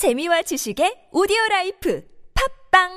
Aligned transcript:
재미와 0.00 0.40
지식의 0.48 1.12
오디오 1.12 1.36
라이프. 1.50 2.00
팝빵 2.32 2.88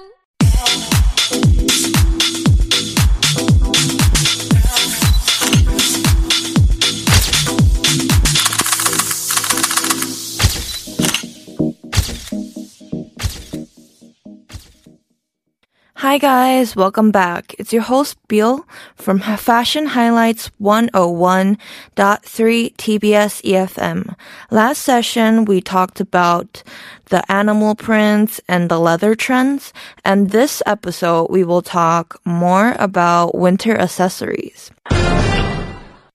Hi 16.03 16.17
guys, 16.17 16.75
welcome 16.75 17.11
back. 17.11 17.55
It's 17.57 17.71
your 17.71 17.83
host 17.83 18.17
Bill 18.27 18.67
from 18.93 19.19
Fashion 19.19 19.85
Highlights 19.85 20.51
101.3 20.61 21.57
TBS 21.95 23.41
EFM. 23.41 24.13
Last 24.51 24.79
session 24.79 25.45
we 25.45 25.61
talked 25.61 26.01
about 26.01 26.61
the 27.05 27.23
animal 27.31 27.73
prints 27.75 28.41
and 28.49 28.67
the 28.67 28.79
leather 28.79 29.15
trends, 29.15 29.71
and 30.03 30.31
this 30.31 30.61
episode 30.65 31.27
we 31.29 31.45
will 31.45 31.61
talk 31.61 32.19
more 32.25 32.75
about 32.79 33.33
winter 33.33 33.77
accessories. 33.77 34.71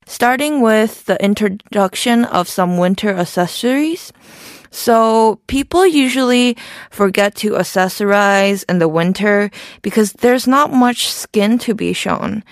Starting 0.05 0.61
with 0.61 1.07
the 1.07 1.17
introduction 1.25 2.27
of 2.27 2.47
some 2.47 2.77
winter 2.77 3.15
accessories. 3.15 4.13
So 4.71 5.41
people 5.47 5.87
usually 5.87 6.57
forget 6.91 7.35
to 7.37 7.53
accessorize 7.53 8.65
in 8.69 8.79
the 8.79 8.89
winter 8.89 9.51
because 9.83 10.13
there's 10.13 10.47
not 10.47 10.73
much 10.73 11.09
skin 11.09 11.59
to 11.61 11.75
be 11.75 11.93
shown. 11.93 12.45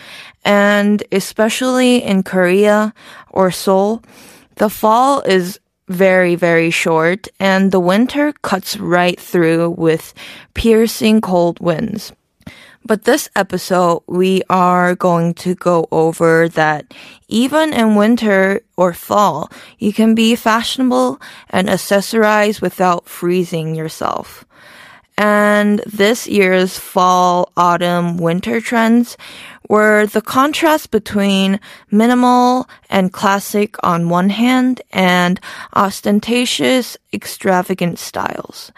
And 0.45 1.02
especially 1.12 2.02
in 2.02 2.23
Korea 2.23 2.95
or 3.30 3.51
Seoul, 3.51 4.02
the 4.56 4.70
fall 4.70 5.20
is 5.23 5.61
very, 5.89 6.34
very 6.34 6.70
short 6.70 7.29
and 7.39 7.70
the 7.70 7.80
winter 7.80 8.33
cuts 8.42 8.77
right 8.77 9.20
through 9.20 9.70
with 9.70 10.14
piercing 10.55 11.20
cold 11.20 11.61
winds. 11.61 12.12
But 12.87 13.03
this 13.03 13.29
episode, 13.34 14.05
we 14.06 14.42
are 14.48 14.95
going 14.95 15.34
to 15.42 15.56
go 15.56 15.89
over 15.91 16.48
that 16.51 16.95
even 17.27 17.73
in 17.73 17.97
winter 17.97 18.61
or 18.77 18.93
fall, 18.93 19.51
you 19.81 19.93
can 19.93 20.15
be 20.15 20.37
fashionable 20.37 21.20
and 21.51 21.67
accessorize 21.67 22.62
without 22.62 23.09
freezing 23.09 23.75
yourself. 23.75 24.45
And 25.19 25.81
this 25.84 26.28
year's 26.28 26.78
fall, 26.78 27.51
autumn, 27.56 28.19
winter 28.19 28.61
trends 28.61 29.17
were 29.69 30.06
the 30.06 30.23
contrast 30.23 30.93
between 30.93 31.59
minimal 31.91 32.69
and 32.89 33.12
classic 33.12 33.75
on 33.83 34.11
one 34.11 34.31
hand 34.31 34.81
and 34.93 35.41
ostentatious, 35.75 36.97
extravagant 37.12 37.98
styles. 37.98 38.71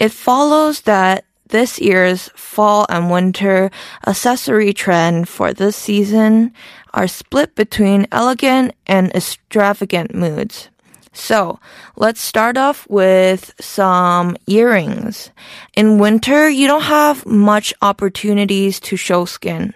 It 0.00 0.10
follows 0.10 0.80
that 0.80 1.25
this 1.48 1.78
year's 1.78 2.28
fall 2.34 2.86
and 2.88 3.10
winter 3.10 3.70
accessory 4.06 4.72
trend 4.72 5.28
for 5.28 5.52
this 5.52 5.76
season 5.76 6.52
are 6.94 7.08
split 7.08 7.54
between 7.54 8.06
elegant 8.10 8.74
and 8.86 9.12
extravagant 9.14 10.14
moods. 10.14 10.68
So 11.12 11.58
let's 11.96 12.20
start 12.20 12.58
off 12.58 12.86
with 12.90 13.54
some 13.58 14.36
earrings. 14.46 15.30
In 15.74 15.98
winter, 15.98 16.48
you 16.48 16.66
don't 16.66 16.82
have 16.82 17.24
much 17.24 17.72
opportunities 17.80 18.78
to 18.80 18.96
show 18.96 19.24
skin. 19.24 19.72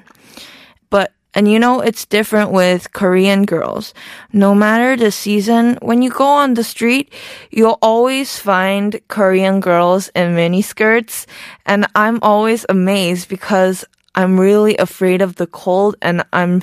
And 1.35 1.51
you 1.51 1.59
know, 1.59 1.81
it's 1.81 2.07
different 2.07 2.51
with 2.51 2.93
Korean 2.93 3.45
girls. 3.45 3.95
No 4.33 4.55
matter 4.55 4.97
the 4.97 5.13
season, 5.13 5.79
when 5.81 6.03
you 6.03 6.11
go 6.11 6.27
on 6.27 6.55
the 6.55 6.65
street, 6.65 7.13
you'll 7.51 7.79
always 7.83 8.39
find 8.39 9.01
Korean 9.09 9.61
girls 9.61 10.09
in 10.15 10.35
miniskirts. 10.35 11.27
And 11.67 11.87
I'm 11.95 12.19
always 12.23 12.67
amazed 12.69 13.29
because 13.29 13.85
I'm 14.15 14.41
really 14.41 14.77
afraid 14.77 15.23
of 15.23 15.37
the 15.37 15.47
cold 15.47 15.95
and 16.03 16.25
I'm, 16.33 16.63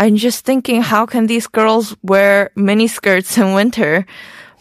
I'm 0.00 0.16
just 0.16 0.44
thinking, 0.44 0.82
how 0.82 1.06
can 1.06 1.26
these 1.26 1.46
girls 1.46 1.96
wear 2.02 2.50
miniskirts 2.56 3.38
in 3.38 3.54
winter? 3.54 4.04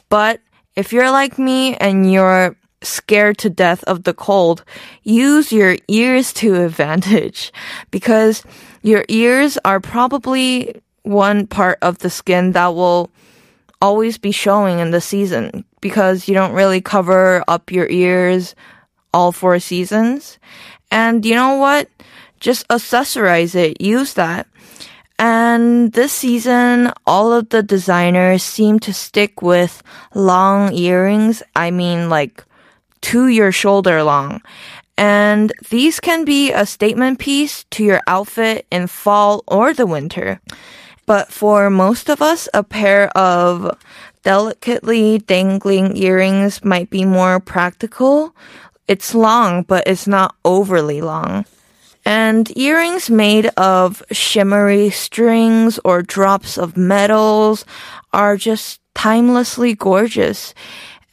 But 0.10 0.40
if 0.76 0.94
you're 0.94 1.10
like 1.10 1.40
me 1.40 1.76
and 1.78 2.12
you're 2.12 2.56
scared 2.84 3.38
to 3.40 3.50
death 3.50 3.84
of 3.86 4.04
the 4.04 4.14
cold, 4.14 4.64
use 5.04 5.52
your 5.52 5.78
ears 5.88 6.34
to 6.34 6.64
advantage 6.64 7.52
because 7.92 8.44
your 8.82 9.06
ears 9.08 9.58
are 9.64 9.80
probably 9.80 10.82
one 11.04 11.48
part 11.48 11.80
of 11.82 12.00
the 12.00 12.10
skin 12.10 12.52
that 12.52 12.74
will 12.76 13.10
always 13.82 14.18
be 14.18 14.32
showing 14.32 14.80
in 14.80 14.92
the 14.92 15.02
season 15.02 15.66
because 15.82 16.28
you 16.28 16.34
don't 16.34 16.54
really 16.54 16.82
cover 16.82 17.44
up 17.48 17.72
your 17.72 17.90
ears 17.90 18.56
all 19.14 19.32
four 19.32 19.60
seasons. 19.60 20.40
And 20.90 21.26
you 21.26 21.36
know 21.36 21.56
what? 21.56 21.90
Just 22.40 22.68
accessorize 22.70 23.56
it. 23.56 23.82
Use 23.82 24.14
that. 24.14 24.48
And 25.20 25.92
this 25.94 26.12
season, 26.12 26.92
all 27.06 27.32
of 27.32 27.50
the 27.50 27.62
designers 27.62 28.42
seem 28.42 28.80
to 28.80 28.94
stick 28.94 29.42
with 29.42 29.84
long 30.16 30.74
earrings. 30.74 31.44
I 31.56 31.70
mean, 31.70 32.10
like 32.10 32.44
to 33.02 33.28
your 33.28 33.52
shoulder 33.52 34.04
long. 34.04 34.42
And 34.98 35.52
these 35.70 36.00
can 36.00 36.26
be 36.26 36.52
a 36.52 36.66
statement 36.66 37.20
piece 37.20 37.64
to 37.72 37.84
your 37.84 38.02
outfit 38.08 38.66
in 38.72 38.88
fall 38.88 39.44
or 39.48 39.74
the 39.74 39.86
winter. 39.86 40.40
But 41.06 41.32
for 41.32 41.70
most 41.70 42.10
of 42.10 42.22
us, 42.22 42.48
a 42.54 42.64
pair 42.64 43.10
of 43.18 43.78
delicately 44.24 45.20
dangling 45.20 45.98
earrings 45.98 46.64
might 46.64 46.90
be 46.90 47.06
more 47.06 47.40
practical. 47.40 48.36
It's 48.88 49.16
long, 49.16 49.64
but 49.64 49.88
it's 49.88 50.08
not 50.08 50.36
overly 50.46 51.02
long. 51.02 51.46
And 52.06 52.56
earrings 52.58 53.10
made 53.10 53.48
of 53.58 54.04
shimmery 54.12 54.90
strings 54.90 55.80
or 55.86 56.02
drops 56.02 56.58
of 56.58 56.78
metals 56.78 57.66
are 58.14 58.38
just 58.38 58.80
timelessly 58.96 59.76
gorgeous 59.76 60.54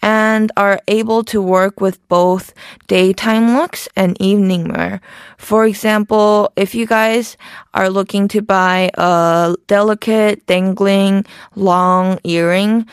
and 0.09 0.51
are 0.57 0.81
able 0.89 1.23
to 1.23 1.37
work 1.43 1.83
with 1.83 2.01
both 2.09 2.55
daytime 2.87 3.53
looks 3.59 3.91
and 3.95 4.17
evening 4.23 4.67
wear. 4.69 5.03
For 5.37 5.67
example, 5.67 6.51
if 6.57 6.75
you 6.75 6.87
guys 6.87 7.37
are 7.75 7.91
looking 7.91 8.27
to 8.29 8.41
buy 8.41 8.89
a 8.97 9.55
delicate, 9.67 10.47
dangling, 10.47 11.27
long 11.57 12.19
earring, 12.25 12.89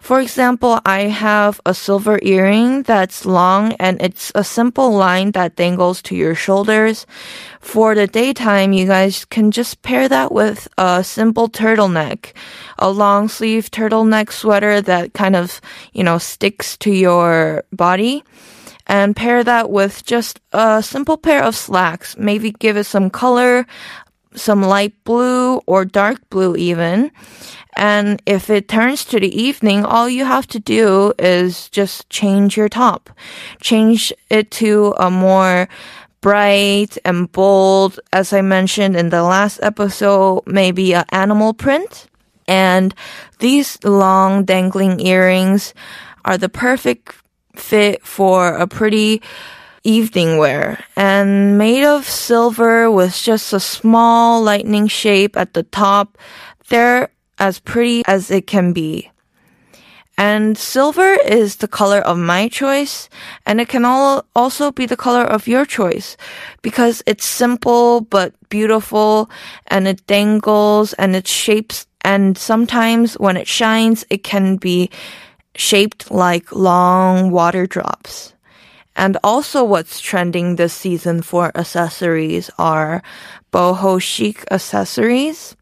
for 0.00 0.20
example, 0.20 0.80
I 0.84 1.02
have 1.02 1.60
a 1.66 1.74
silver 1.74 2.18
earring 2.22 2.82
that's 2.82 3.26
long 3.26 3.74
and 3.74 4.00
it's 4.00 4.32
a 4.34 4.42
simple 4.42 4.92
line 4.92 5.32
that 5.32 5.56
dangles 5.56 6.00
to 6.02 6.16
your 6.16 6.34
shoulders. 6.34 7.06
For 7.60 7.94
the 7.94 8.06
daytime, 8.06 8.72
you 8.72 8.86
guys 8.86 9.26
can 9.26 9.50
just 9.50 9.82
pair 9.82 10.08
that 10.08 10.32
with 10.32 10.66
a 10.78 11.04
simple 11.04 11.48
turtleneck, 11.48 12.32
a 12.78 12.90
long 12.90 13.28
sleeve 13.28 13.70
turtleneck 13.70 14.32
sweater 14.32 14.80
that 14.80 15.12
kind 15.12 15.36
of, 15.36 15.60
you 15.92 16.02
know, 16.02 16.16
sticks 16.16 16.78
to 16.78 16.90
your 16.90 17.64
body 17.70 18.24
and 18.86 19.14
pair 19.14 19.44
that 19.44 19.70
with 19.70 20.04
just 20.04 20.40
a 20.52 20.82
simple 20.82 21.18
pair 21.18 21.44
of 21.44 21.54
slacks. 21.54 22.16
Maybe 22.16 22.50
give 22.50 22.76
it 22.76 22.84
some 22.84 23.10
color, 23.10 23.66
some 24.34 24.62
light 24.62 24.94
blue 25.04 25.58
or 25.66 25.84
dark 25.84 26.28
blue 26.30 26.56
even. 26.56 27.10
And 27.76 28.20
if 28.26 28.50
it 28.50 28.68
turns 28.68 29.04
to 29.06 29.20
the 29.20 29.30
evening, 29.40 29.84
all 29.84 30.08
you 30.08 30.24
have 30.24 30.46
to 30.48 30.58
do 30.58 31.12
is 31.18 31.68
just 31.68 32.08
change 32.10 32.56
your 32.56 32.68
top. 32.68 33.10
Change 33.60 34.12
it 34.28 34.50
to 34.52 34.94
a 34.98 35.10
more 35.10 35.68
bright 36.20 36.98
and 37.04 37.30
bold, 37.32 37.98
as 38.12 38.32
I 38.32 38.42
mentioned 38.42 38.96
in 38.96 39.08
the 39.08 39.22
last 39.22 39.60
episode, 39.62 40.42
maybe 40.46 40.94
an 40.94 41.04
animal 41.10 41.54
print. 41.54 42.08
And 42.46 42.94
these 43.38 43.82
long 43.84 44.44
dangling 44.44 45.00
earrings 45.00 45.72
are 46.24 46.36
the 46.36 46.48
perfect 46.48 47.14
fit 47.54 48.04
for 48.04 48.48
a 48.48 48.66
pretty 48.66 49.22
evening 49.84 50.38
wear 50.38 50.82
and 50.96 51.58
made 51.58 51.84
of 51.84 52.04
silver 52.04 52.90
with 52.90 53.14
just 53.14 53.52
a 53.52 53.60
small 53.60 54.42
lightning 54.42 54.88
shape 54.88 55.36
at 55.36 55.54
the 55.54 55.62
top. 55.62 56.18
They're 56.68 57.08
as 57.38 57.58
pretty 57.58 58.02
as 58.06 58.30
it 58.30 58.46
can 58.46 58.72
be. 58.72 59.10
And 60.18 60.58
silver 60.58 61.14
is 61.14 61.56
the 61.56 61.68
color 61.68 62.00
of 62.00 62.18
my 62.18 62.48
choice, 62.48 63.08
and 63.46 63.58
it 63.58 63.68
can 63.70 63.86
all 63.86 64.26
also 64.36 64.70
be 64.70 64.84
the 64.84 64.96
color 64.96 65.24
of 65.24 65.48
your 65.48 65.64
choice 65.64 66.18
because 66.60 67.02
it's 67.06 67.24
simple 67.24 68.02
but 68.02 68.34
beautiful 68.50 69.30
and 69.68 69.88
it 69.88 70.06
dangles 70.06 70.92
and 70.94 71.16
it 71.16 71.26
shapes 71.26 71.86
and 72.02 72.36
sometimes 72.36 73.14
when 73.14 73.36
it 73.36 73.46
shines, 73.46 74.04
it 74.10 74.24
can 74.24 74.56
be 74.56 74.90
shaped 75.54 76.10
like 76.10 76.52
long 76.52 77.30
water 77.30 77.66
drops. 77.66 78.34
And 78.96 79.16
also 79.22 79.64
what's 79.64 80.00
trending 80.00 80.56
this 80.56 80.74
season 80.74 81.22
for 81.22 81.52
accessories 81.56 82.50
are 82.58 83.02
boho 83.52 84.00
chic 84.02 84.44
accessories. 84.50 85.56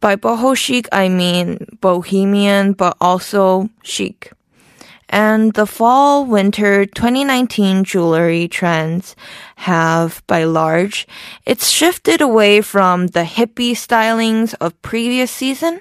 By 0.00 0.16
boho 0.16 0.56
chic, 0.56 0.88
I 0.92 1.08
mean 1.08 1.78
bohemian, 1.80 2.74
but 2.74 2.96
also 3.00 3.70
chic. 3.82 4.32
And 5.08 5.52
the 5.54 5.66
fall 5.66 6.26
winter 6.26 6.86
2019 6.86 7.84
jewelry 7.84 8.48
trends 8.48 9.16
have, 9.56 10.22
by 10.26 10.44
large, 10.44 11.06
it's 11.46 11.68
shifted 11.68 12.20
away 12.20 12.60
from 12.60 13.08
the 13.08 13.24
hippie 13.24 13.72
stylings 13.72 14.54
of 14.60 14.80
previous 14.82 15.30
season. 15.30 15.80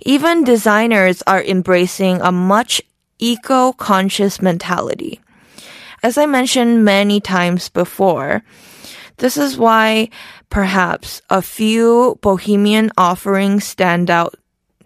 Even 0.00 0.44
designers 0.44 1.22
are 1.26 1.42
embracing 1.42 2.20
a 2.20 2.32
much 2.32 2.80
eco-conscious 3.18 4.40
mentality. 4.40 5.20
As 6.02 6.16
I 6.16 6.26
mentioned 6.26 6.84
many 6.84 7.20
times 7.20 7.68
before, 7.68 8.42
this 9.18 9.36
is 9.36 9.58
why 9.58 10.10
perhaps 10.48 11.20
a 11.28 11.42
few 11.42 12.18
bohemian 12.22 12.90
offerings 12.96 13.64
stand 13.64 14.10
out 14.10 14.34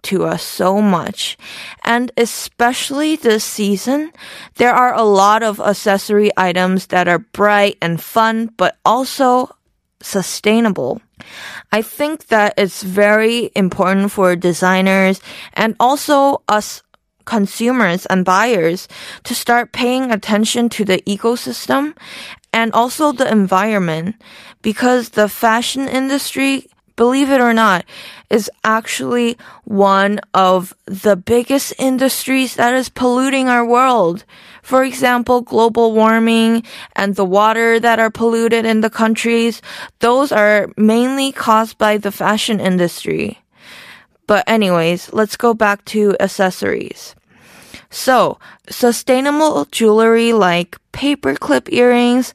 to 0.03 0.25
us 0.25 0.43
so 0.43 0.81
much. 0.83 1.37
And 1.85 2.11
especially 2.17 3.17
this 3.17 3.45
season, 3.45 4.13
there 4.57 4.75
are 4.75 4.95
a 4.95 5.05
lot 5.05 5.43
of 5.43 5.61
accessory 5.61 6.31
items 6.37 6.89
that 6.89 7.09
are 7.09 7.21
bright 7.21 7.79
and 7.81 8.03
fun, 8.03 8.51
but 8.57 8.79
also 8.85 9.55
sustainable. 10.01 11.01
I 11.71 11.83
think 11.83 12.27
that 12.29 12.55
it's 12.57 12.83
very 12.83 13.51
important 13.55 14.11
for 14.11 14.35
designers 14.35 15.21
and 15.55 15.77
also 15.79 16.43
us 16.49 16.83
consumers 17.25 18.07
and 18.07 18.25
buyers 18.25 18.89
to 19.25 19.35
start 19.35 19.73
paying 19.73 20.11
attention 20.11 20.69
to 20.71 20.85
the 20.85 21.03
ecosystem 21.03 21.97
and 22.53 22.73
also 22.73 23.13
the 23.13 23.31
environment 23.31 24.17
because 24.63 25.11
the 25.11 25.29
fashion 25.29 25.89
industry 25.89 26.69
believe 26.97 27.31
it 27.31 27.41
or 27.41 27.53
not, 27.53 27.85
is 28.31 28.51
actually 28.65 29.37
one 29.65 30.21
of 30.35 30.75
the 30.87 31.17
biggest 31.17 31.75
industries 31.79 32.57
that 32.57 32.75
is 32.75 32.89
polluting 32.89 33.49
our 33.49 33.65
world. 33.67 34.25
For 34.63 34.85
example, 34.85 35.41
global 35.41 35.93
warming 35.93 36.63
and 36.95 37.17
the 37.17 37.25
water 37.25 37.81
that 37.81 37.99
are 37.99 38.11
polluted 38.11 38.65
in 38.65 38.81
the 38.81 38.91
countries, 38.91 39.61
those 39.99 40.33
are 40.33 40.71
mainly 40.77 41.33
caused 41.33 41.79
by 41.79 41.99
the 41.99 42.13
fashion 42.13 42.61
industry. 42.61 43.39
But 44.33 44.49
anyways, 44.49 45.13
let's 45.13 45.37
go 45.37 45.53
back 45.53 45.85
to 45.93 46.17
accessories. 46.19 47.15
So, 47.91 48.39
sustainable 48.71 49.67
jewelry 49.67 50.33
like 50.33 50.79
paperclip 50.95 51.71
earrings, 51.71 52.33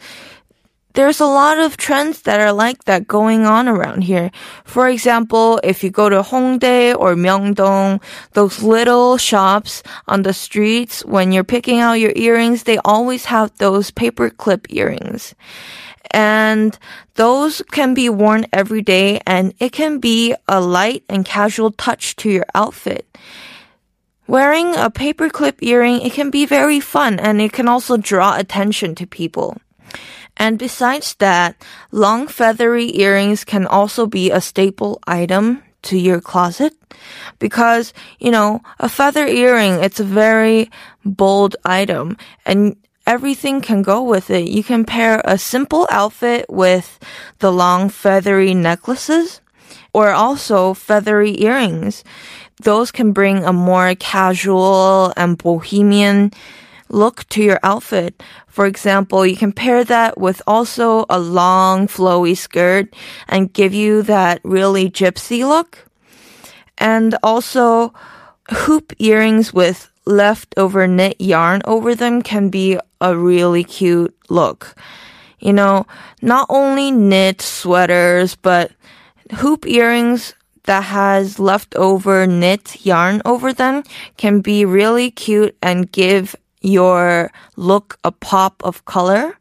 there's 0.98 1.22
a 1.22 1.28
lot 1.30 1.60
of 1.60 1.78
trends 1.78 2.24
that 2.24 2.42
are 2.42 2.52
like 2.52 2.86
that 2.86 3.06
going 3.08 3.46
on 3.46 3.68
around 3.68 4.02
here. 4.02 4.32
For 4.66 4.90
example, 4.90 5.62
if 5.64 5.84
you 5.84 5.92
go 5.92 6.10
to 6.10 6.24
Hongdae 6.24 6.98
or 6.98 7.14
Myeongdong, 7.14 8.02
those 8.34 8.64
little 8.64 9.16
shops 9.18 9.84
on 10.08 10.24
the 10.24 10.34
streets, 10.34 11.06
when 11.06 11.32
you're 11.32 11.44
picking 11.44 11.82
out 11.82 12.02
your 12.02 12.14
earrings, 12.16 12.64
they 12.64 12.80
always 12.80 13.26
have 13.26 13.56
those 13.60 13.92
paper 13.92 14.32
clip 14.32 14.74
earrings. 14.74 15.36
And 16.10 16.76
those 17.14 17.62
can 17.70 17.94
be 17.94 18.10
worn 18.10 18.48
every 18.52 18.82
day 18.82 19.22
and 19.28 19.54
it 19.60 19.74
can 19.74 20.00
be 20.00 20.34
a 20.48 20.60
light 20.60 21.04
and 21.08 21.24
casual 21.24 21.70
touch 21.74 22.16
to 22.26 22.30
your 22.32 22.48
outfit. 22.56 23.06
Wearing 24.26 24.74
a 24.74 24.90
paperclip 24.90 25.62
earring, 25.62 26.02
it 26.02 26.14
can 26.14 26.32
be 26.32 26.48
very 26.48 26.80
fun 26.80 27.20
and 27.20 27.40
it 27.40 27.54
can 27.54 27.68
also 27.68 27.98
draw 27.98 28.36
attention 28.36 28.96
to 28.96 29.06
people. 29.06 29.58
And 30.38 30.58
besides 30.58 31.16
that, 31.16 31.62
long 31.92 32.28
feathery 32.28 32.98
earrings 32.98 33.44
can 33.44 33.66
also 33.66 34.06
be 34.06 34.32
a 34.32 34.40
staple 34.40 35.00
item 35.06 35.64
to 35.84 35.98
your 35.98 36.22
closet 36.22 36.74
because, 37.40 37.94
you 38.20 38.32
know, 38.32 38.62
a 38.80 38.90
feather 38.90 39.26
earring, 39.26 39.84
it's 39.84 40.00
a 40.00 40.04
very 40.04 40.70
bold 41.04 41.56
item 41.66 42.18
and 42.46 42.76
everything 43.06 43.62
can 43.62 43.82
go 43.82 44.04
with 44.04 44.30
it. 44.30 44.48
You 44.48 44.64
can 44.64 44.86
pair 44.86 45.22
a 45.26 45.38
simple 45.38 45.88
outfit 45.90 46.46
with 46.50 47.00
the 47.40 47.52
long 47.52 47.90
feathery 47.90 48.54
necklaces 48.54 49.42
or 49.94 50.12
also 50.12 50.74
feathery 50.74 51.42
earrings. 51.42 52.04
Those 52.62 52.92
can 52.92 53.12
bring 53.12 53.44
a 53.44 53.54
more 53.54 53.96
casual 53.96 55.14
and 55.16 55.38
bohemian 55.38 56.32
look 56.90 57.28
to 57.30 57.44
your 57.44 57.60
outfit. 57.64 58.22
For 58.48 58.66
example, 58.66 59.26
you 59.26 59.38
can 59.38 59.52
pair 59.52 59.84
that 59.84 60.18
with 60.18 60.42
also 60.48 61.06
a 61.10 61.20
long 61.20 61.88
flowy 61.88 62.36
skirt 62.36 62.94
and 63.28 63.54
give 63.54 63.74
you 63.74 64.02
that 64.04 64.42
really 64.44 64.90
gypsy 64.90 65.48
look. 65.48 65.88
And 66.78 67.18
also 67.24 67.94
hoop 68.52 68.94
earrings 69.00 69.54
with 69.54 69.92
leftover 70.06 70.88
knit 70.88 71.20
yarn 71.20 71.62
over 71.66 71.94
them 71.94 72.22
can 72.22 72.50
be 72.50 72.80
a 73.02 73.16
really 73.16 73.64
cute 73.64 74.16
look. 74.30 74.76
You 75.40 75.54
know, 75.54 75.86
not 76.22 76.48
only 76.50 76.92
knit 76.92 77.42
sweaters, 77.42 78.36
but 78.36 78.72
hoop 79.34 79.68
earrings 79.68 80.34
that 80.64 80.84
has 80.84 81.40
leftover 81.40 82.28
knit 82.28 82.86
yarn 82.86 83.22
over 83.26 83.54
them 83.54 83.84
can 84.18 84.42
be 84.42 84.66
really 84.66 85.12
cute 85.12 85.56
and 85.62 85.92
give 85.92 86.36
your 86.62 87.32
look 87.56 87.98
a 88.04 88.12
pop 88.12 88.62
of 88.64 88.86
color. 88.86 89.38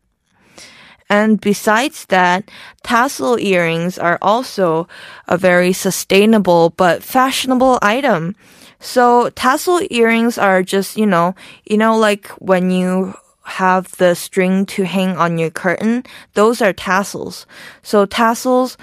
And 1.09 1.41
besides 1.41 2.07
that, 2.07 2.51
tassel 2.83 3.39
earrings 3.39 3.99
are 3.99 4.19
also 4.21 4.89
a 5.29 5.39
very 5.39 5.73
sustainable 5.73 6.71
but 6.71 7.03
fashionable 7.03 7.79
item. 7.81 8.35
So 8.81 9.31
tassel 9.31 9.81
earrings 9.91 10.37
are 10.37 10.63
just, 10.63 10.97
you 10.97 11.07
know, 11.07 11.35
you 11.65 11.79
know, 11.79 11.97
like 11.97 12.29
when 12.39 12.71
you 12.71 13.15
have 13.45 13.97
the 13.97 14.15
string 14.15 14.67
to 14.67 14.85
hang 14.85 15.17
on 15.17 15.39
your 15.39 15.51
curtain, 15.51 16.03
those 16.35 16.61
are 16.61 16.73
tassels. 16.73 17.47
So 17.83 18.05
tassels 18.05 18.77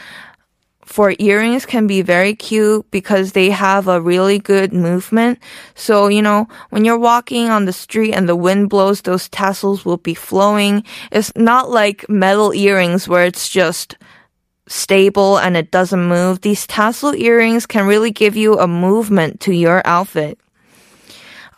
for 0.85 1.15
earrings 1.19 1.65
can 1.65 1.87
be 1.87 2.01
very 2.01 2.35
cute 2.35 2.89
because 2.91 3.31
they 3.31 3.49
have 3.49 3.87
a 3.87 4.01
really 4.01 4.39
good 4.39 4.73
movement. 4.73 5.39
So, 5.75 6.07
you 6.07 6.21
know, 6.21 6.47
when 6.69 6.85
you're 6.85 6.97
walking 6.97 7.49
on 7.49 7.65
the 7.65 7.73
street 7.73 8.13
and 8.13 8.27
the 8.27 8.35
wind 8.35 8.69
blows, 8.69 9.01
those 9.01 9.29
tassels 9.29 9.85
will 9.85 9.97
be 9.97 10.13
flowing. 10.13 10.83
It's 11.11 11.31
not 11.35 11.69
like 11.69 12.07
metal 12.09 12.53
earrings 12.53 13.07
where 13.07 13.25
it's 13.25 13.49
just 13.49 13.97
stable 14.67 15.37
and 15.37 15.57
it 15.57 15.71
doesn't 15.71 16.07
move. 16.07 16.41
These 16.41 16.67
tassel 16.67 17.15
earrings 17.15 17.65
can 17.65 17.85
really 17.85 18.11
give 18.11 18.35
you 18.35 18.59
a 18.59 18.67
movement 18.67 19.39
to 19.41 19.53
your 19.53 19.81
outfit. 19.85 20.39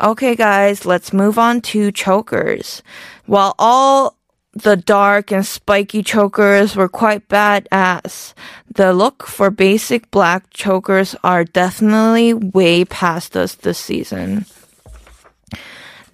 Okay, 0.02 0.36
guys, 0.36 0.86
let's 0.86 1.14
move 1.14 1.40
on 1.40 1.62
to 1.62 1.92
chokers. 1.92 2.84
While 3.26 3.56
all 3.58 4.15
the 4.56 4.78
dark 4.78 5.32
and 5.32 5.46
spiky 5.46 6.02
chokers 6.02 6.76
were 6.76 6.88
quite 6.88 7.28
badass. 7.28 8.34
The 8.74 8.94
look 8.94 9.28
for 9.28 9.52
basic 9.52 10.10
black 10.12 10.50
chokers 10.52 11.16
are 11.24 11.44
definitely 11.44 12.34
way 12.34 12.86
past 12.86 13.36
us 13.36 13.56
this 13.56 13.78
season. 13.78 14.46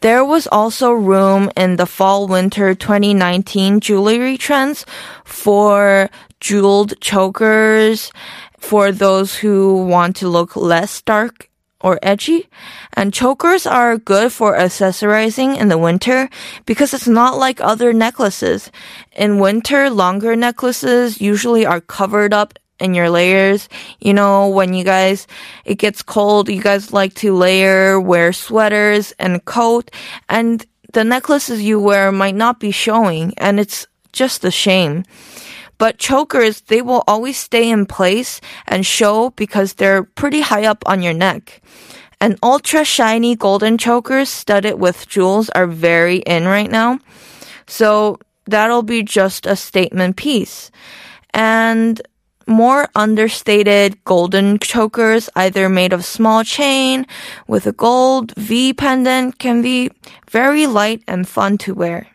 There 0.02 0.26
was 0.26 0.48
also 0.48 0.92
room 0.92 1.52
in 1.56 1.76
the 1.76 1.86
fall 1.86 2.28
winter 2.28 2.74
2019 2.74 3.80
jewelry 3.80 4.38
trends 4.38 4.88
for 5.24 6.10
jeweled 6.40 7.00
chokers 7.00 8.12
for 8.58 8.92
those 8.92 9.36
who 9.36 9.86
want 9.86 10.16
to 10.18 10.28
look 10.28 10.56
less 10.56 11.04
dark 11.04 11.50
or 11.84 12.00
edgy. 12.02 12.48
And 12.94 13.14
chokers 13.14 13.66
are 13.66 13.98
good 13.98 14.32
for 14.32 14.58
accessorizing 14.58 15.58
in 15.58 15.70
the 15.70 15.78
winter 15.78 16.30
because 16.66 16.94
it's 16.94 17.08
not 17.08 17.38
like 17.38 17.62
other 17.62 17.94
necklaces. 17.94 18.72
In 19.16 19.40
winter, 19.40 19.90
longer 19.90 20.36
necklaces 20.36 21.22
usually 21.22 21.66
are 21.66 21.82
covered 21.82 22.34
up 22.34 22.58
in 22.80 22.94
your 22.94 23.10
layers. 23.10 23.70
You 24.00 24.14
know, 24.14 24.50
when 24.50 24.74
you 24.74 24.84
guys, 24.84 25.28
it 25.66 25.76
gets 25.76 26.02
cold, 26.02 26.50
you 26.50 26.62
guys 26.62 26.92
like 26.92 27.14
to 27.16 27.36
layer, 27.36 28.00
wear 28.00 28.34
sweaters 28.34 29.14
and 29.20 29.44
coat, 29.46 29.92
and 30.28 30.66
the 30.94 31.04
necklaces 31.04 31.62
you 31.62 31.80
wear 31.80 32.12
might 32.12 32.36
not 32.36 32.60
be 32.60 32.72
showing, 32.72 33.34
and 33.38 33.60
it's 33.60 33.88
just 34.12 34.44
a 34.44 34.52
shame. 34.52 35.06
But 35.82 35.98
chokers, 35.98 36.62
they 36.70 36.84
will 36.84 37.04
always 37.08 37.42
stay 37.42 37.68
in 37.68 37.88
place 37.88 38.40
and 38.68 38.86
show 38.86 39.32
because 39.32 39.74
they're 39.74 40.04
pretty 40.04 40.42
high 40.42 40.66
up 40.70 40.84
on 40.86 41.02
your 41.02 41.18
neck. 41.18 41.60
And 42.22 42.38
ultra 42.44 42.86
shiny 42.86 43.36
golden 43.36 43.80
chokers 43.80 44.30
studded 44.30 44.78
with 44.78 45.10
jewels 45.10 45.50
are 45.50 45.66
very 45.66 46.18
in 46.18 46.46
right 46.46 46.70
now. 46.70 47.00
So 47.66 48.20
that'll 48.46 48.84
be 48.84 49.02
just 49.02 49.48
a 49.48 49.56
statement 49.56 50.18
piece. 50.18 50.70
And 51.34 52.00
more 52.46 52.88
understated 52.94 54.04
golden 54.04 54.60
chokers, 54.60 55.32
either 55.36 55.68
made 55.68 55.94
of 55.94 56.06
small 56.06 56.44
chain 56.44 57.08
with 57.48 57.66
a 57.66 57.74
gold 57.74 58.36
V 58.38 58.72
pendant, 58.76 59.40
can 59.40 59.64
be 59.64 59.90
very 60.30 60.68
light 60.68 61.02
and 61.08 61.28
fun 61.28 61.58
to 61.66 61.74
wear. 61.74 62.06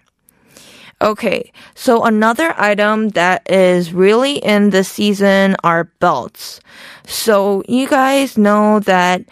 Okay, 1.01 1.53
so 1.75 2.05
another 2.05 2.55
item 2.57 3.11
that 3.11 3.51
is 3.51 3.93
really 3.93 4.39
in 4.39 4.71
this 4.71 4.89
season 4.89 5.55
are 5.63 5.85
belts. 6.01 6.61
So 7.07 7.63
you 7.69 7.87
guys 7.87 8.39
know 8.39 8.81
that 8.81 9.23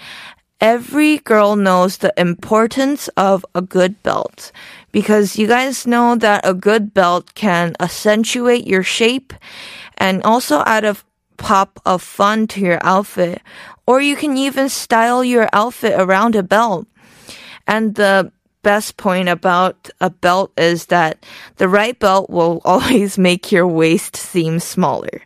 every 0.60 1.18
girl 1.18 1.56
knows 1.56 1.98
the 1.98 2.12
importance 2.18 3.08
of 3.16 3.46
a 3.54 3.62
good 3.62 4.02
belt 4.02 4.52
because 4.92 5.38
you 5.38 5.46
guys 5.46 5.86
know 5.86 6.16
that 6.16 6.44
a 6.44 6.52
good 6.52 6.92
belt 6.92 7.34
can 7.34 7.74
accentuate 7.80 8.66
your 8.66 8.82
shape 8.82 9.32
and 9.96 10.22
also 10.22 10.62
add 10.66 10.84
a 10.84 10.96
pop 11.38 11.80
of 11.86 12.02
fun 12.02 12.46
to 12.48 12.60
your 12.60 12.78
outfit. 12.82 13.40
Or 13.86 14.02
you 14.02 14.16
can 14.16 14.36
even 14.36 14.68
style 14.68 15.24
your 15.24 15.48
outfit 15.52 15.94
around 15.98 16.36
a 16.36 16.42
belt. 16.42 16.86
And 17.66 17.94
the 17.94 18.32
best 18.64 18.96
point 18.96 19.28
about 19.28 19.90
a 20.00 20.10
belt 20.10 20.50
is 20.56 20.86
that 20.86 21.24
the 21.56 21.68
right 21.68 21.96
belt 21.96 22.30
will 22.30 22.60
always 22.64 23.16
make 23.16 23.52
your 23.52 23.68
waist 23.68 24.16
seem 24.16 24.58
smaller. 24.58 25.22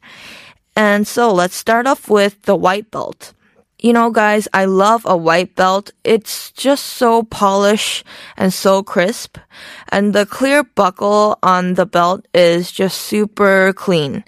And 0.76 1.06
so 1.06 1.32
let's 1.32 1.54
start 1.54 1.86
off 1.86 2.10
with 2.10 2.42
the 2.42 2.54
white 2.54 2.90
belt. 2.90 3.32
You 3.80 3.92
know, 3.92 4.10
guys, 4.10 4.48
I 4.52 4.64
love 4.64 5.06
a 5.06 5.16
white 5.16 5.54
belt. 5.54 5.92
It's 6.02 6.50
just 6.50 6.84
so 6.84 7.22
polished 7.22 8.04
and 8.36 8.52
so 8.52 8.82
crisp. 8.82 9.38
And 9.88 10.12
the 10.12 10.26
clear 10.26 10.64
buckle 10.64 11.38
on 11.42 11.74
the 11.74 11.86
belt 11.86 12.26
is 12.34 12.72
just 12.72 13.00
super 13.00 13.72
clean. 13.72 14.24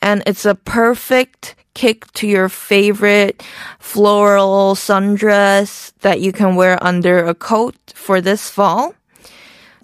And 0.00 0.22
it's 0.26 0.44
a 0.44 0.54
perfect 0.54 1.56
kick 1.74 2.10
to 2.12 2.26
your 2.26 2.48
favorite 2.48 3.42
floral 3.78 4.74
sundress 4.74 5.92
that 6.00 6.20
you 6.20 6.32
can 6.32 6.56
wear 6.56 6.82
under 6.82 7.24
a 7.24 7.34
coat 7.34 7.76
for 7.94 8.20
this 8.20 8.48
fall. 8.48 8.94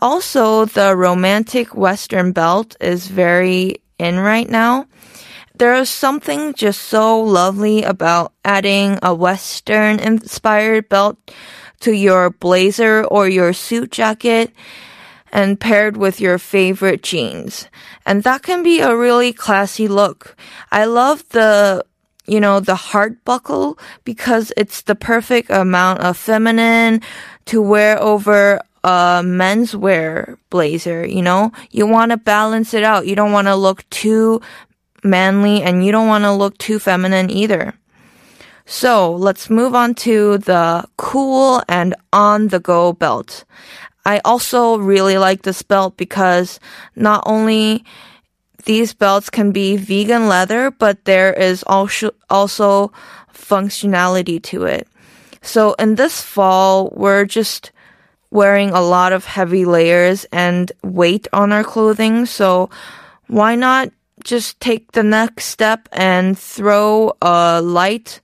Also, 0.01 0.65
the 0.65 0.95
romantic 0.97 1.75
western 1.75 2.33
belt 2.33 2.77
is 2.81 3.09
very 3.09 3.83
in 3.99 4.19
right 4.19 4.49
now. 4.49 4.87
There's 5.59 5.91
something 5.91 6.55
just 6.55 6.83
so 6.83 7.21
lovely 7.21 7.83
about 7.83 8.33
adding 8.45 8.99
a 9.03 9.13
western 9.13 9.99
inspired 9.99 10.89
belt 10.89 11.19
to 11.81 11.93
your 11.93 12.31
blazer 12.31 13.05
or 13.05 13.29
your 13.29 13.53
suit 13.53 13.91
jacket 13.91 14.53
and 15.33 15.61
paired 15.61 15.97
with 15.97 16.21
your 16.21 16.39
favorite 16.39 17.03
jeans. 17.03 17.69
And 18.07 18.23
that 18.23 18.43
can 18.43 18.63
be 18.63 18.81
a 18.81 18.97
really 18.97 19.33
classy 19.33 19.89
look. 19.89 20.37
I 20.73 20.85
love 20.85 21.29
the 21.31 21.85
you 22.29 22.41
know, 22.41 22.61
the 22.61 22.75
heart 22.75 23.25
buckle 23.25 23.79
because 24.05 24.53
it's 24.55 24.83
the 24.83 24.95
perfect 24.95 25.49
amount 25.49 26.01
of 26.01 26.17
feminine 26.17 27.01
to 27.47 27.63
wear 27.63 27.99
over 28.01 28.61
a 28.85 29.23
menswear 29.25 30.37
blazer, 30.51 31.07
you 31.07 31.23
know? 31.23 31.53
You 31.71 31.87
want 31.87 32.11
to 32.11 32.19
balance 32.19 32.75
it 32.75 32.85
out. 32.85 33.07
You 33.07 33.17
don't 33.17 33.33
want 33.33 33.49
to 33.49 33.57
look 33.57 33.89
too 33.89 34.43
manly 35.03 35.63
and 35.63 35.85
you 35.85 35.91
don't 35.91 36.09
want 36.09 36.25
to 36.25 36.33
look 36.33 36.59
too 36.59 36.79
feminine 36.79 37.31
either. 37.31 37.75
So 38.67 39.15
let's 39.15 39.49
move 39.49 39.75
on 39.75 39.95
to 39.95 40.37
the 40.37 40.85
cool 40.99 41.63
and 41.69 41.95
on 42.13 42.49
the 42.49 42.61
go 42.61 42.93
belt. 42.93 43.45
I 44.05 44.21
also 44.25 44.79
really 44.79 45.19
like 45.19 45.43
this 45.43 45.63
belt 45.63 45.97
because 45.97 46.61
not 46.97 47.23
only 47.27 47.85
these 48.65 48.95
belts 48.95 49.31
can 49.31 49.53
be 49.53 49.77
vegan 49.77 50.29
leather, 50.29 50.71
but 50.71 51.05
there 51.05 51.33
is 51.33 51.63
also, 51.67 52.11
also 52.29 52.93
functionality 53.33 54.43
to 54.45 54.65
it. 54.65 54.89
So 55.43 55.75
in 55.75 55.95
this 55.95 56.21
fall, 56.21 56.93
we're 56.95 57.25
just 57.25 57.73
wearing 58.31 58.71
a 58.71 58.83
lot 58.83 59.13
of 59.13 59.25
heavy 59.25 59.65
layers 59.65 60.27
and 60.33 60.71
weight 60.83 61.27
on 61.33 61.53
our 61.53 61.65
clothing. 61.65 62.27
So 62.27 62.69
why 63.27 63.55
not 63.55 63.91
just 64.25 64.61
take 64.61 64.93
the 64.93 65.03
next 65.03 65.47
step 65.47 65.89
and 65.93 66.39
throw 66.39 67.17
a 67.23 67.63
light 67.63 68.21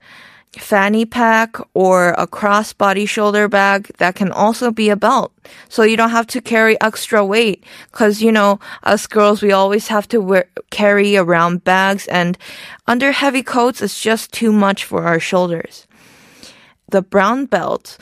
fanny 0.60 1.04
pack 1.04 1.56
or 1.74 2.10
a 2.18 2.26
crossbody 2.26 3.08
shoulder 3.08 3.48
bag 3.48 3.90
that 3.98 4.14
can 4.14 4.32
also 4.32 4.70
be 4.70 4.88
a 4.88 4.96
belt. 4.96 5.32
So 5.68 5.82
you 5.82 5.96
don't 5.96 6.10
have 6.10 6.26
to 6.28 6.40
carry 6.40 6.80
extra 6.80 7.24
weight. 7.24 7.64
Cause, 7.92 8.22
you 8.22 8.32
know, 8.32 8.60
us 8.82 9.06
girls, 9.06 9.42
we 9.42 9.52
always 9.52 9.88
have 9.88 10.08
to 10.08 10.20
wear, 10.20 10.46
carry 10.70 11.16
around 11.16 11.64
bags 11.64 12.06
and 12.08 12.38
under 12.86 13.12
heavy 13.12 13.42
coats, 13.42 13.82
it's 13.82 14.00
just 14.00 14.32
too 14.32 14.52
much 14.52 14.84
for 14.84 15.04
our 15.04 15.20
shoulders. 15.20 15.86
The 16.88 17.02
brown 17.02 17.46
belt 17.46 17.98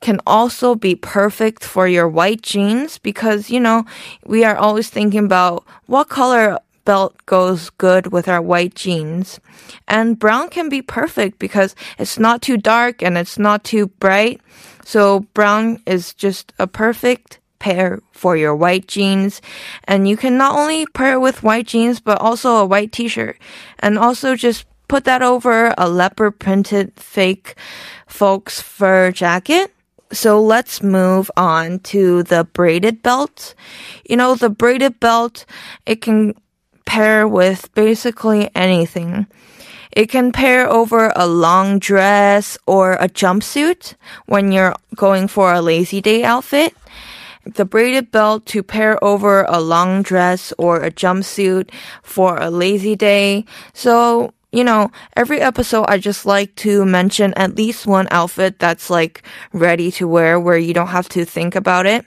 can 0.00 0.20
also 0.26 0.74
be 0.74 0.94
perfect 0.94 1.64
for 1.64 1.88
your 1.88 2.08
white 2.08 2.42
jeans 2.42 2.98
because, 2.98 3.50
you 3.50 3.60
know, 3.60 3.84
we 4.24 4.44
are 4.44 4.56
always 4.56 4.90
thinking 4.90 5.24
about 5.24 5.64
what 5.86 6.08
color 6.08 6.58
belt 6.86 7.14
goes 7.26 7.68
good 7.68 8.06
with 8.06 8.28
our 8.28 8.40
white 8.40 8.74
jeans. 8.74 9.38
And 9.86 10.18
brown 10.18 10.48
can 10.48 10.70
be 10.70 10.80
perfect 10.80 11.38
because 11.38 11.74
it's 11.98 12.18
not 12.18 12.40
too 12.40 12.56
dark 12.56 13.02
and 13.02 13.18
it's 13.18 13.38
not 13.38 13.64
too 13.64 13.88
bright. 14.00 14.40
So 14.84 15.20
brown 15.34 15.82
is 15.84 16.14
just 16.14 16.54
a 16.58 16.66
perfect 16.66 17.40
pair 17.58 18.00
for 18.12 18.36
your 18.36 18.56
white 18.56 18.88
jeans. 18.88 19.42
And 19.84 20.08
you 20.08 20.16
can 20.16 20.38
not 20.38 20.56
only 20.56 20.86
pair 20.86 21.14
it 21.14 21.20
with 21.20 21.42
white 21.42 21.66
jeans, 21.66 22.00
but 22.00 22.20
also 22.20 22.56
a 22.56 22.64
white 22.64 22.92
t-shirt. 22.92 23.36
And 23.80 23.98
also 23.98 24.34
just 24.34 24.64
put 24.88 25.04
that 25.04 25.22
over 25.22 25.74
a 25.76 25.88
leopard 25.88 26.38
printed 26.38 26.92
fake 26.96 27.56
folks 28.06 28.62
fur 28.62 29.10
jacket. 29.10 29.72
So 30.12 30.40
let's 30.40 30.82
move 30.82 31.30
on 31.36 31.80
to 31.90 32.22
the 32.22 32.44
braided 32.44 33.02
belt. 33.02 33.54
You 34.08 34.16
know, 34.16 34.36
the 34.36 34.50
braided 34.50 35.00
belt, 35.00 35.44
it 35.84 36.00
can 36.00 36.34
pair 36.86 37.28
with 37.28 37.72
basically 37.74 38.50
anything. 38.54 39.26
It 39.92 40.08
can 40.08 40.32
pair 40.32 40.68
over 40.68 41.12
a 41.16 41.26
long 41.26 41.78
dress 41.78 42.58
or 42.66 42.92
a 42.94 43.08
jumpsuit 43.08 43.94
when 44.26 44.52
you're 44.52 44.74
going 44.94 45.28
for 45.28 45.52
a 45.52 45.62
lazy 45.62 46.00
day 46.00 46.24
outfit. 46.24 46.74
The 47.44 47.64
braided 47.64 48.10
belt 48.10 48.44
to 48.46 48.62
pair 48.62 49.02
over 49.04 49.44
a 49.48 49.60
long 49.60 50.02
dress 50.02 50.52
or 50.58 50.82
a 50.82 50.90
jumpsuit 50.90 51.70
for 52.02 52.36
a 52.38 52.50
lazy 52.50 52.96
day. 52.96 53.44
So, 53.72 54.34
you 54.52 54.64
know, 54.64 54.90
every 55.16 55.40
episode 55.40 55.86
I 55.88 55.98
just 55.98 56.26
like 56.26 56.54
to 56.56 56.84
mention 56.84 57.32
at 57.34 57.56
least 57.56 57.86
one 57.86 58.08
outfit 58.10 58.58
that's 58.58 58.90
like 58.90 59.22
ready 59.52 59.90
to 59.92 60.08
wear 60.08 60.40
where 60.40 60.58
you 60.58 60.74
don't 60.74 60.88
have 60.88 61.08
to 61.10 61.24
think 61.24 61.54
about 61.54 61.86
it. 61.86 62.04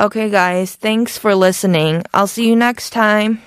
Okay, 0.00 0.30
guys, 0.30 0.76
thanks 0.76 1.18
for 1.18 1.34
listening. 1.34 2.04
I'll 2.12 2.28
see 2.28 2.48
you 2.48 2.54
next 2.54 2.90
time. 2.90 3.42